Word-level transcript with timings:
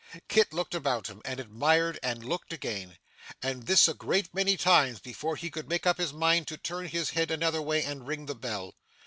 Kit 0.27 0.51
looked 0.51 0.73
about 0.73 1.05
him, 1.05 1.21
and 1.23 1.39
admired, 1.39 1.99
and 2.01 2.25
looked 2.25 2.51
again, 2.51 2.97
and 3.43 3.67
this 3.67 3.87
a 3.87 3.93
great 3.93 4.33
many 4.33 4.57
times 4.57 4.99
before 4.99 5.35
he 5.35 5.51
could 5.51 5.69
make 5.69 5.85
up 5.85 5.99
his 5.99 6.11
mind 6.11 6.47
to 6.47 6.57
turn 6.57 6.87
his 6.87 7.11
head 7.11 7.29
another 7.29 7.61
way 7.61 7.83
and 7.83 8.07
ring 8.07 8.25
the 8.25 8.33
bell. 8.33 8.73